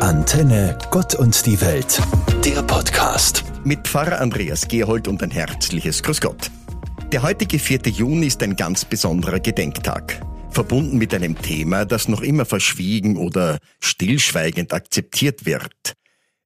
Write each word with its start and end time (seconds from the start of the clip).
Antenne 0.00 0.78
Gott 0.92 1.16
und 1.16 1.44
die 1.44 1.60
Welt, 1.60 2.00
der 2.44 2.62
Podcast. 2.62 3.42
Mit 3.64 3.88
Pfarrer 3.88 4.20
Andreas 4.20 4.68
Gerhold 4.68 5.08
und 5.08 5.20
ein 5.24 5.32
herzliches 5.32 6.04
Grüß 6.04 6.20
Gott. 6.20 6.52
Der 7.10 7.22
heutige 7.22 7.58
4. 7.58 7.80
Juni 7.88 8.28
ist 8.28 8.40
ein 8.44 8.54
ganz 8.54 8.84
besonderer 8.84 9.40
Gedenktag. 9.40 10.24
Verbunden 10.50 10.98
mit 10.98 11.12
einem 11.14 11.36
Thema, 11.42 11.84
das 11.84 12.06
noch 12.06 12.20
immer 12.20 12.44
verschwiegen 12.44 13.16
oder 13.16 13.58
stillschweigend 13.80 14.72
akzeptiert 14.72 15.46
wird. 15.46 15.94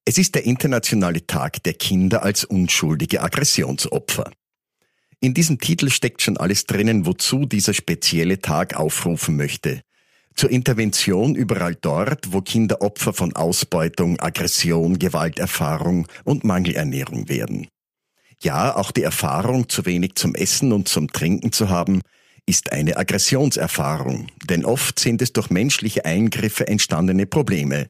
Es 0.06 0.16
ist 0.16 0.34
der 0.34 0.46
internationale 0.46 1.26
Tag 1.26 1.62
der 1.62 1.74
Kinder 1.74 2.22
als 2.22 2.44
unschuldige 2.44 3.20
Aggressionsopfer. 3.20 4.30
In 5.20 5.34
diesem 5.34 5.58
Titel 5.58 5.90
steckt 5.90 6.22
schon 6.22 6.38
alles 6.38 6.64
drinnen, 6.64 7.04
wozu 7.04 7.44
dieser 7.44 7.74
spezielle 7.74 8.40
Tag 8.40 8.76
aufrufen 8.76 9.36
möchte 9.36 9.82
zur 10.34 10.50
Intervention 10.50 11.34
überall 11.34 11.74
dort, 11.74 12.32
wo 12.32 12.40
Kinder 12.40 12.80
Opfer 12.80 13.12
von 13.12 13.34
Ausbeutung, 13.34 14.18
Aggression, 14.20 14.98
Gewalterfahrung 14.98 16.06
und 16.24 16.44
Mangelernährung 16.44 17.28
werden. 17.28 17.68
Ja, 18.42 18.74
auch 18.76 18.90
die 18.90 19.02
Erfahrung, 19.02 19.68
zu 19.68 19.86
wenig 19.86 20.16
zum 20.16 20.34
Essen 20.34 20.72
und 20.72 20.88
zum 20.88 21.12
Trinken 21.12 21.52
zu 21.52 21.68
haben, 21.68 22.00
ist 22.46 22.72
eine 22.72 22.96
Aggressionserfahrung, 22.96 24.26
denn 24.48 24.64
oft 24.64 24.98
sind 24.98 25.22
es 25.22 25.32
durch 25.32 25.50
menschliche 25.50 26.04
Eingriffe 26.04 26.66
entstandene 26.66 27.26
Probleme, 27.26 27.86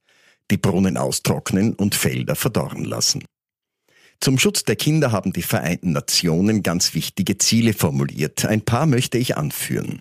die 0.51 0.59
Brunnen 0.59 0.99
austrocknen 0.99 1.75
und 1.75 1.95
Felder 1.95 2.37
verdorren 2.37 2.85
lassen. 2.85 3.25
Zum 4.21 4.39
Schutz 4.39 4.63
der 4.65 4.77
Kinder 4.77 5.11
haben 5.11 5.33
die 5.33 5.43
Vereinten 5.43 5.93
Nationen 5.93 6.63
ganz 6.63 6.95
wichtige 6.95 7.39
Ziele 7.39 7.73
formuliert. 7.73 8.45
Ein 8.45 8.61
paar 8.61 8.87
möchte 8.87 9.19
ich 9.19 9.37
anführen. 9.37 9.99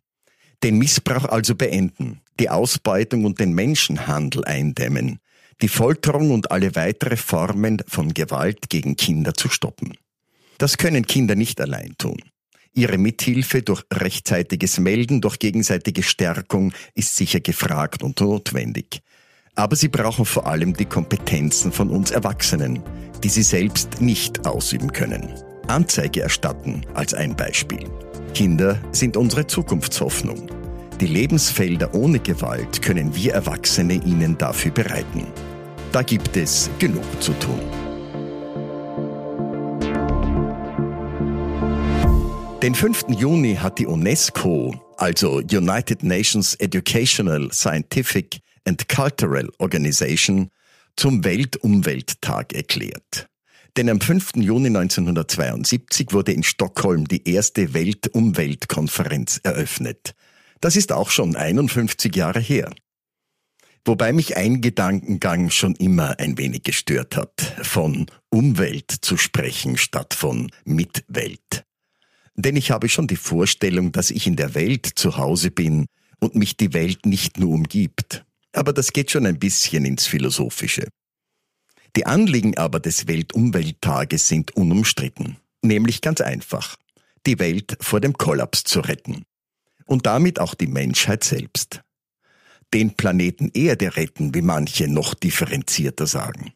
Den 0.64 0.78
Missbrauch 0.78 1.26
also 1.26 1.56
beenden, 1.56 2.22
die 2.42 2.50
Ausbeutung 2.50 3.26
und 3.26 3.40
den 3.40 3.54
Menschenhandel 3.54 4.44
eindämmen, 4.46 5.20
die 5.62 5.68
Folterung 5.68 6.32
und 6.32 6.50
alle 6.50 6.76
weitere 6.76 7.16
Formen 7.16 7.84
von 7.88 8.16
Gewalt 8.16 8.68
gegen 8.70 8.96
Kinder 8.96 9.36
zu 9.36 9.48
stoppen. 9.48 9.94
Das 10.58 10.78
können 10.78 11.06
Kinder 11.06 11.36
nicht 11.36 11.62
allein 11.62 11.94
tun. 12.00 12.20
Ihre 12.74 12.98
Mithilfe 12.98 13.62
durch 13.62 13.84
rechtzeitiges 13.94 14.80
Melden, 14.80 15.22
durch 15.22 15.38
gegenseitige 15.38 16.02
Stärkung 16.02 16.74
ist 16.96 17.16
sicher 17.16 17.42
gefragt 17.42 18.02
und 18.02 18.20
notwendig. 18.20 19.02
Aber 19.54 19.76
sie 19.76 19.90
brauchen 19.90 20.26
vor 20.26 20.48
allem 20.48 20.74
die 20.74 20.86
Kompetenzen 20.86 21.72
von 21.72 21.92
uns 21.92 22.10
Erwachsenen, 22.10 22.82
die 23.24 23.30
sie 23.30 23.44
selbst 23.44 24.02
nicht 24.02 24.48
ausüben 24.48 24.92
können. 24.92 25.32
Anzeige 25.68 26.22
erstatten 26.22 26.82
als 26.96 27.14
ein 27.14 27.36
Beispiel. 27.36 27.88
Kinder 28.34 28.82
sind 28.92 29.16
unsere 29.16 29.46
Zukunftshoffnung. 29.46 30.61
Die 31.02 31.08
Lebensfelder 31.08 31.96
ohne 31.96 32.20
Gewalt 32.20 32.84
können 32.84 33.16
wir 33.16 33.34
Erwachsene 33.34 33.96
ihnen 33.96 34.38
dafür 34.38 34.70
bereiten. 34.70 35.26
Da 35.92 36.04
gibt 36.04 36.38
es 36.38 36.70
genug 36.78 37.04
zu 37.20 37.34
tun. 37.40 37.60
Den 42.62 42.76
5. 42.76 43.06
Juni 43.18 43.56
hat 43.56 43.80
die 43.80 43.88
UNESCO, 43.88 44.76
also 44.98 45.38
United 45.38 46.04
Nations 46.04 46.54
Educational, 46.60 47.52
Scientific 47.52 48.40
and 48.68 48.88
Cultural 48.88 49.50
Organization, 49.58 50.52
zum 50.98 51.24
Weltumwelttag 51.26 52.54
erklärt. 52.54 53.28
Denn 53.76 53.90
am 53.90 54.00
5. 54.00 54.34
Juni 54.36 54.68
1972 54.68 56.10
wurde 56.12 56.34
in 56.34 56.44
Stockholm 56.44 57.08
die 57.08 57.28
erste 57.28 57.74
Weltumweltkonferenz 57.74 59.40
eröffnet. 59.42 60.14
Das 60.62 60.76
ist 60.76 60.92
auch 60.92 61.10
schon 61.10 61.36
51 61.36 62.16
Jahre 62.16 62.40
her. 62.40 62.72
Wobei 63.84 64.14
mich 64.14 64.38
ein 64.38 64.62
Gedankengang 64.62 65.50
schon 65.50 65.74
immer 65.76 66.20
ein 66.20 66.38
wenig 66.38 66.62
gestört 66.62 67.18
hat, 67.18 67.42
von 67.64 68.06
Umwelt 68.30 68.92
zu 69.02 69.18
sprechen 69.18 69.76
statt 69.78 70.14
von 70.14 70.52
Mitwelt. 70.64 71.66
Denn 72.36 72.56
ich 72.56 72.70
habe 72.70 72.90
schon 72.90 73.08
die 73.08 73.16
Vorstellung, 73.16 73.92
dass 73.92 74.12
ich 74.12 74.28
in 74.28 74.36
der 74.36 74.54
Welt 74.54 74.86
zu 74.86 75.18
Hause 75.18 75.50
bin 75.50 75.88
und 76.20 76.36
mich 76.36 76.58
die 76.58 76.74
Welt 76.74 77.08
nicht 77.08 77.40
nur 77.40 77.50
umgibt. 77.56 78.24
Aber 78.54 78.72
das 78.72 78.94
geht 78.94 79.10
schon 79.10 79.26
ein 79.26 79.40
bisschen 79.40 79.84
ins 79.84 80.06
Philosophische. 80.06 80.88
Die 81.96 82.06
Anliegen 82.06 82.56
aber 82.58 82.80
des 82.80 83.08
Weltumwelttages 83.08 84.28
sind 84.28 84.56
unumstritten, 84.56 85.38
nämlich 85.64 86.02
ganz 86.02 86.22
einfach, 86.22 86.78
die 87.26 87.40
Welt 87.40 87.78
vor 87.82 88.00
dem 88.00 88.14
Kollaps 88.14 88.64
zu 88.64 88.80
retten 88.82 89.26
und 89.86 90.06
damit 90.06 90.40
auch 90.40 90.54
die 90.54 90.68
Menschheit 90.68 91.24
selbst. 91.24 91.82
Den 92.74 92.96
Planeten 92.96 93.52
Erde 93.54 93.96
retten, 93.98 94.34
wie 94.34 94.42
manche 94.42 94.88
noch 94.88 95.14
differenzierter 95.14 96.08
sagen. 96.08 96.54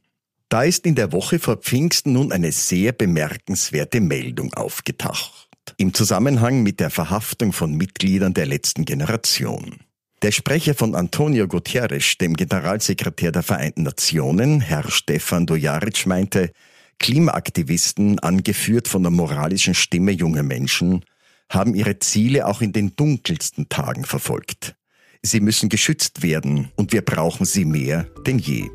Da 0.50 0.64
ist 0.64 0.86
in 0.86 0.96
der 0.96 1.12
Woche 1.12 1.40
vor 1.40 1.58
Pfingsten 1.58 2.14
nun 2.14 2.32
eine 2.32 2.52
sehr 2.52 2.94
bemerkenswerte 2.94 4.00
Meldung 4.00 4.54
aufgetaucht. 4.54 5.50
Im 5.78 5.94
Zusammenhang 5.94 6.64
mit 6.64 6.80
der 6.80 6.92
Verhaftung 6.92 7.52
von 7.52 7.74
Mitgliedern 7.74 8.34
der 8.34 8.46
letzten 8.46 8.86
Generation. 8.86 9.78
Der 10.22 10.32
Sprecher 10.32 10.76
von 10.76 10.96
Antonio 10.96 11.48
Guterres, 11.48 12.18
dem 12.18 12.36
Generalsekretär 12.36 13.32
der 13.32 13.44
Vereinten 13.44 13.84
Nationen, 13.84 14.62
Herr 14.62 14.90
Stefan 14.90 15.46
Dojaric, 15.46 16.06
meinte, 16.06 16.52
Klimaaktivisten, 17.00 18.20
angeführt 18.20 18.88
von 18.88 19.04
der 19.04 19.12
moralischen 19.12 19.74
Stimme 19.74 20.12
junger 20.12 20.44
Menschen, 20.44 21.04
haben 21.50 21.76
ihre 21.76 22.00
Ziele 22.00 22.48
auch 22.48 22.62
in 22.62 22.74
den 22.74 22.96
dunkelsten 22.96 23.70
Tagen 23.70 24.06
verfolgt. 24.06 24.76
Sie 25.22 25.40
müssen 25.40 25.70
geschützt 25.70 26.22
werden 26.22 26.70
und 26.76 26.94
wir 26.94 27.02
brauchen 27.02 27.46
sie 27.46 27.66
mehr 27.66 28.04
denn 28.26 28.38
je. 28.38 28.70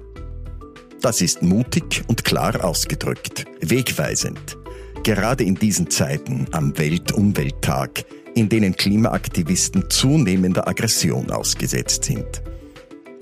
Das 1.01 1.21
ist 1.21 1.43
mutig 1.43 2.03
und 2.09 2.25
klar 2.25 2.65
ausgedrückt, 2.65 3.47
wegweisend. 3.61 4.59
Gerade 5.03 5.45
in 5.45 5.55
diesen 5.55 5.89
Zeiten 5.89 6.47
am 6.53 6.77
Weltumwelttag, 6.77 8.05
in 8.35 8.49
denen 8.49 8.77
Klimaaktivisten 8.77 9.89
zunehmender 9.89 10.69
Aggression 10.69 11.31
ausgesetzt 11.31 12.05
sind. 12.05 12.43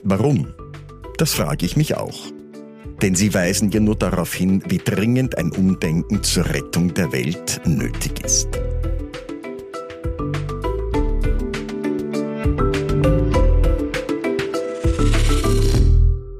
Warum? 0.02 0.52
Das 1.18 1.34
frage 1.34 1.66
ich 1.66 1.76
mich 1.76 1.96
auch. 1.96 2.18
Denn 3.02 3.14
sie 3.14 3.32
weisen 3.32 3.70
ja 3.70 3.78
nur 3.78 3.96
darauf 3.96 4.34
hin, 4.34 4.62
wie 4.68 4.78
dringend 4.78 5.38
ein 5.38 5.52
Umdenken 5.52 6.24
zur 6.24 6.46
Rettung 6.46 6.94
der 6.94 7.12
Welt 7.12 7.60
nötig 7.64 8.24
ist. 8.24 8.48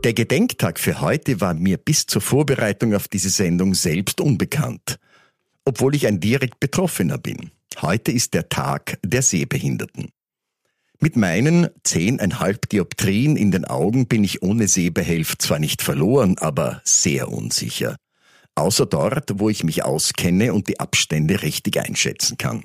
Der 0.09 0.15
Gedenktag 0.15 0.81
für 0.81 1.03
heute 1.03 1.43
war 1.43 1.53
mir 1.53 1.77
bis 1.77 2.07
zur 2.07 2.23
Vorbereitung 2.23 2.95
auf 2.95 3.09
diese 3.09 3.29
Sendung 3.29 3.75
selbst 3.75 4.23
unbekannt, 4.23 4.99
obwohl 5.67 5.95
ich 5.95 6.07
ein 6.07 6.19
direkt 6.19 6.61
Betroffener 6.61 7.19
bin. 7.19 7.51
Heute 7.83 8.11
ist 8.11 8.33
der 8.33 8.49
Tag 8.49 8.99
der 9.05 9.21
Sehbehinderten. 9.21 10.09
Mit 10.99 11.17
meinen 11.17 11.69
zehneinhalb 11.83 12.71
Dioptrien 12.71 13.37
in 13.37 13.51
den 13.51 13.67
Augen 13.67 14.09
bin 14.09 14.25
ich 14.25 14.43
ohne 14.43 14.67
Sehbehelf 14.67 15.37
zwar 15.37 15.59
nicht 15.59 15.83
verloren, 15.83 16.39
aber 16.39 16.81
sehr 16.85 17.31
unsicher. 17.31 17.97
Außer 18.55 18.87
dort, 18.87 19.39
wo 19.39 19.51
ich 19.51 19.63
mich 19.63 19.85
auskenne 19.85 20.55
und 20.55 20.69
die 20.69 20.81
Abstände 20.81 21.43
richtig 21.43 21.79
einschätzen 21.79 22.39
kann. 22.39 22.63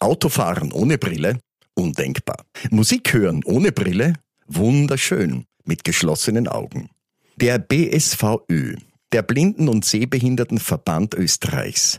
Autofahren 0.00 0.70
ohne 0.72 0.98
Brille? 0.98 1.40
Undenkbar. 1.72 2.44
Musik 2.68 3.14
hören 3.14 3.40
ohne 3.46 3.72
Brille? 3.72 4.12
Wunderschön 4.48 5.44
mit 5.64 5.84
geschlossenen 5.84 6.48
Augen. 6.48 6.88
Der 7.36 7.58
BSVÖ, 7.58 8.76
der 9.12 9.22
Blinden- 9.22 9.68
und 9.68 9.84
Sehbehindertenverband 9.84 11.14
Österreichs, 11.14 11.98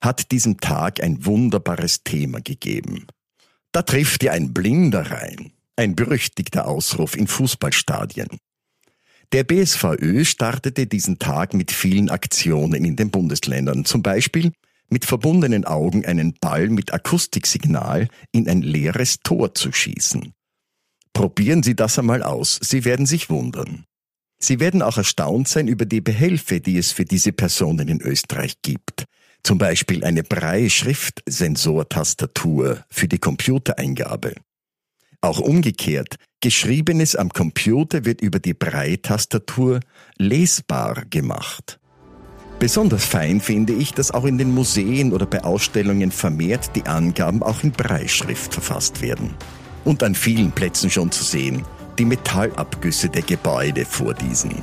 hat 0.00 0.32
diesem 0.32 0.58
Tag 0.60 1.02
ein 1.02 1.26
wunderbares 1.26 2.02
Thema 2.02 2.40
gegeben. 2.40 3.06
Da 3.72 3.82
trifft 3.82 4.22
ja 4.22 4.32
ein 4.32 4.54
Blinder 4.54 5.10
rein, 5.10 5.52
ein 5.76 5.94
berüchtigter 5.94 6.66
Ausruf 6.66 7.16
in 7.16 7.26
Fußballstadien. 7.26 8.28
Der 9.32 9.44
BSVÖ 9.44 10.24
startete 10.24 10.86
diesen 10.86 11.18
Tag 11.18 11.52
mit 11.52 11.70
vielen 11.70 12.08
Aktionen 12.08 12.84
in 12.84 12.96
den 12.96 13.10
Bundesländern, 13.10 13.84
zum 13.84 14.02
Beispiel 14.02 14.52
mit 14.88 15.04
verbundenen 15.04 15.66
Augen 15.66 16.04
einen 16.04 16.34
Ball 16.40 16.68
mit 16.68 16.94
Akustiksignal 16.94 18.08
in 18.32 18.48
ein 18.48 18.62
leeres 18.62 19.20
Tor 19.22 19.54
zu 19.54 19.70
schießen. 19.70 20.32
Probieren 21.12 21.62
Sie 21.62 21.74
das 21.74 21.98
einmal 21.98 22.22
aus, 22.22 22.58
Sie 22.62 22.84
werden 22.84 23.06
sich 23.06 23.30
wundern. 23.30 23.84
Sie 24.42 24.58
werden 24.58 24.80
auch 24.80 24.96
erstaunt 24.96 25.48
sein 25.48 25.68
über 25.68 25.84
die 25.84 26.00
Behelfe, 26.00 26.60
die 26.60 26.78
es 26.78 26.92
für 26.92 27.04
diese 27.04 27.32
Personen 27.32 27.88
in 27.88 28.00
Österreich 28.00 28.54
gibt. 28.62 29.04
Zum 29.42 29.58
Beispiel 29.58 30.02
eine 30.04 30.22
Braille-Schriftsensortastatur 30.22 32.82
für 32.88 33.08
die 33.08 33.18
Computereingabe. 33.18 34.32
Auch 35.20 35.40
umgekehrt, 35.40 36.16
Geschriebenes 36.40 37.16
am 37.16 37.28
Computer 37.28 38.06
wird 38.06 38.22
über 38.22 38.38
die 38.38 38.54
Braille-Tastatur 38.54 39.80
lesbar 40.16 41.04
gemacht. 41.10 41.78
Besonders 42.58 43.04
fein 43.04 43.40
finde 43.40 43.74
ich, 43.74 43.92
dass 43.92 44.10
auch 44.10 44.24
in 44.24 44.38
den 44.38 44.54
Museen 44.54 45.12
oder 45.12 45.26
bei 45.26 45.44
Ausstellungen 45.44 46.12
vermehrt 46.12 46.74
die 46.76 46.86
Angaben 46.86 47.42
auch 47.42 47.62
in 47.62 47.72
Breitschrift 47.72 48.54
verfasst 48.54 49.02
werden 49.02 49.34
und 49.84 50.02
an 50.02 50.14
vielen 50.14 50.52
Plätzen 50.52 50.90
schon 50.90 51.10
zu 51.10 51.24
sehen, 51.24 51.64
die 51.98 52.04
Metallabgüsse 52.04 53.08
der 53.08 53.22
Gebäude 53.22 53.84
vor 53.84 54.14
diesen. 54.14 54.54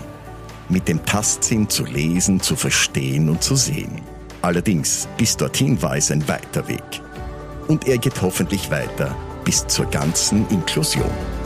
Mit 0.69 0.87
dem 0.87 1.05
Tastsinn 1.05 1.69
zu 1.69 1.85
lesen, 1.85 2.39
zu 2.39 2.55
verstehen 2.55 3.29
und 3.29 3.41
zu 3.41 3.55
sehen. 3.55 4.01
Allerdings, 4.41 5.07
bis 5.17 5.37
dorthin 5.37 5.81
war 5.81 5.97
es 5.97 6.11
ein 6.11 6.27
weiter 6.27 6.67
Weg. 6.67 7.01
Und 7.67 7.87
er 7.87 7.97
geht 7.97 8.21
hoffentlich 8.21 8.69
weiter 8.69 9.15
bis 9.43 9.65
zur 9.67 9.85
ganzen 9.85 10.47
Inklusion. 10.49 11.36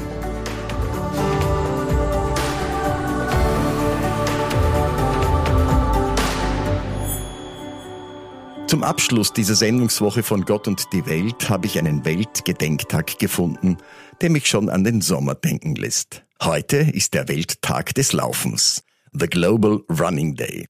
Zum 8.71 8.85
Abschluss 8.85 9.33
dieser 9.33 9.55
Sendungswoche 9.55 10.23
von 10.23 10.45
Gott 10.45 10.65
und 10.65 10.93
die 10.93 11.05
Welt 11.05 11.49
habe 11.49 11.67
ich 11.67 11.77
einen 11.77 12.05
Weltgedenktag 12.05 13.19
gefunden, 13.19 13.75
der 14.21 14.29
mich 14.29 14.47
schon 14.47 14.69
an 14.69 14.85
den 14.85 15.01
Sommer 15.01 15.35
denken 15.35 15.75
lässt. 15.75 16.23
Heute 16.41 16.77
ist 16.77 17.13
der 17.13 17.27
Welttag 17.27 17.93
des 17.95 18.13
Laufens, 18.13 18.81
the 19.11 19.27
Global 19.27 19.81
Running 19.89 20.35
Day. 20.35 20.67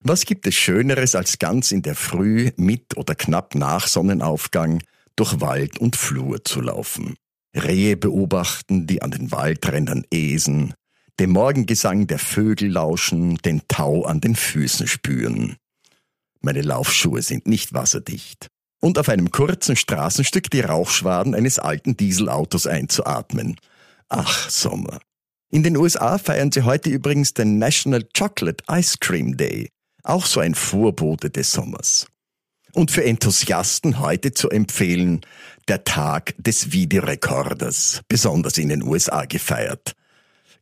Was 0.00 0.24
gibt 0.24 0.48
es 0.48 0.56
Schöneres, 0.56 1.14
als 1.14 1.38
ganz 1.38 1.70
in 1.70 1.82
der 1.82 1.94
Früh, 1.94 2.50
mit 2.56 2.96
oder 2.96 3.14
knapp 3.14 3.54
nach 3.54 3.86
Sonnenaufgang 3.86 4.82
durch 5.14 5.40
Wald 5.40 5.78
und 5.78 5.94
Flur 5.94 6.44
zu 6.44 6.60
laufen? 6.60 7.14
Rehe 7.54 7.96
beobachten, 7.96 8.88
die 8.88 9.00
an 9.00 9.12
den 9.12 9.30
Waldrändern 9.30 10.04
esen, 10.12 10.74
dem 11.20 11.30
Morgengesang 11.30 12.08
der 12.08 12.18
Vögel 12.18 12.72
lauschen, 12.72 13.36
den 13.36 13.62
Tau 13.68 14.02
an 14.06 14.20
den 14.20 14.34
Füßen 14.34 14.88
spüren. 14.88 15.54
Meine 16.44 16.60
Laufschuhe 16.60 17.22
sind 17.22 17.46
nicht 17.46 17.72
wasserdicht. 17.72 18.48
Und 18.82 18.98
auf 18.98 19.08
einem 19.08 19.30
kurzen 19.30 19.76
Straßenstück 19.76 20.50
die 20.50 20.60
Rauchschwaden 20.60 21.34
eines 21.34 21.58
alten 21.58 21.96
Dieselautos 21.96 22.66
einzuatmen. 22.66 23.56
Ach, 24.10 24.50
Sommer. 24.50 25.00
In 25.50 25.62
den 25.62 25.78
USA 25.78 26.18
feiern 26.18 26.52
sie 26.52 26.64
heute 26.64 26.90
übrigens 26.90 27.32
den 27.32 27.58
National 27.58 28.06
Chocolate 28.14 28.62
Ice 28.70 28.98
Cream 29.00 29.38
Day. 29.38 29.70
Auch 30.02 30.26
so 30.26 30.40
ein 30.40 30.54
Vorbote 30.54 31.30
des 31.30 31.50
Sommers. 31.50 32.08
Und 32.74 32.90
für 32.90 33.04
Enthusiasten 33.04 34.00
heute 34.00 34.34
zu 34.34 34.50
empfehlen, 34.50 35.22
der 35.66 35.84
Tag 35.84 36.34
des 36.36 36.72
Videorekorders, 36.72 38.02
besonders 38.06 38.58
in 38.58 38.68
den 38.68 38.82
USA 38.82 39.24
gefeiert. 39.24 39.94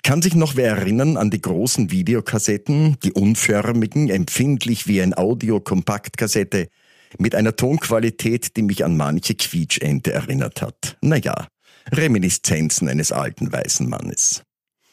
Kann 0.02 0.20
sich 0.20 0.34
noch 0.34 0.56
wer 0.56 0.76
erinnern 0.76 1.16
an 1.16 1.30
die 1.30 1.40
großen 1.40 1.92
Videokassetten, 1.92 2.96
die 3.04 3.12
unförmigen, 3.12 4.10
empfindlich 4.10 4.88
wie 4.88 5.00
ein 5.00 5.16
Audio-Kompaktkassette, 5.16 6.68
mit 7.18 7.36
einer 7.36 7.54
Tonqualität, 7.54 8.56
die 8.56 8.62
mich 8.62 8.84
an 8.84 8.96
manche 8.96 9.36
Quietschente 9.36 10.12
erinnert 10.12 10.60
hat? 10.60 10.96
Naja, 11.02 11.46
Reminiszenzen 11.92 12.88
eines 12.88 13.12
alten 13.12 13.52
weißen 13.52 13.88
Mannes. 13.88 14.42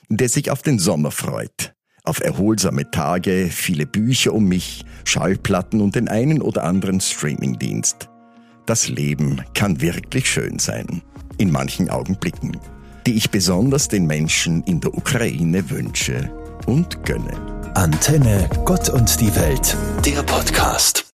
Der 0.10 0.30
sich 0.30 0.52
auf 0.52 0.62
den 0.62 0.78
Sommer 0.78 1.10
freut, 1.10 1.74
auf 2.04 2.20
erholsame 2.20 2.92
Tage, 2.92 3.50
viele 3.52 3.88
Bücher 3.88 4.34
um 4.34 4.46
mich, 4.46 4.86
Schallplatten 5.06 5.82
und 5.82 5.96
den 5.96 6.08
einen 6.08 6.42
oder 6.42 6.66
anderen 6.66 7.02
Streamingdienst. 7.02 8.10
Das 8.68 8.88
Leben 8.90 9.42
kann 9.56 9.82
wirklich 9.82 10.30
schön 10.30 10.60
sein, 10.60 11.02
in 11.40 11.52
manchen 11.52 11.90
Augenblicken 11.90 12.60
die 13.06 13.16
ich 13.16 13.30
besonders 13.30 13.88
den 13.88 14.06
Menschen 14.06 14.64
in 14.64 14.80
der 14.82 14.94
Ukraine 14.94 15.70
wünsche 15.70 16.32
und 16.66 17.06
gönne. 17.06 17.72
Antenne 17.76 18.50
Gott 18.66 18.90
und 18.90 19.20
die 19.22 19.34
Welt, 19.36 19.78
der 20.06 20.24
Podcast. 20.24 21.06